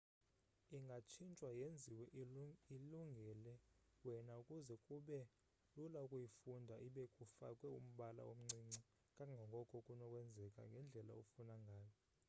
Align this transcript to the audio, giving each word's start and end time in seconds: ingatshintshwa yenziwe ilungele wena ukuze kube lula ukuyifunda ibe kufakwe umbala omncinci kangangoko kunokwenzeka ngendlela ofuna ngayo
ingatshintshwa 0.77 1.49
yenziwe 1.59 2.05
ilungele 2.75 3.51
wena 4.05 4.31
ukuze 4.41 4.73
kube 4.85 5.19
lula 5.75 5.99
ukuyifunda 6.05 6.75
ibe 6.87 7.03
kufakwe 7.15 7.67
umbala 7.79 8.21
omncinci 8.31 8.79
kangangoko 9.15 9.75
kunokwenzeka 9.85 10.61
ngendlela 10.69 11.11
ofuna 11.21 11.55
ngayo 11.65 11.93